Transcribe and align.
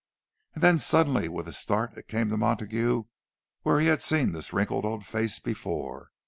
And 0.55 0.63
then 0.63 0.79
suddenly, 0.79 1.27
with 1.29 1.47
a 1.47 1.53
start, 1.53 1.95
it 1.95 2.07
came 2.07 2.31
to 2.31 2.37
Montague 2.37 3.03
where 3.61 3.79
he 3.79 3.85
had 3.85 4.01
seen 4.01 4.31
this 4.31 4.51
wrinkled 4.51 4.83
old 4.83 5.05
face 5.05 5.39
before. 5.39 6.09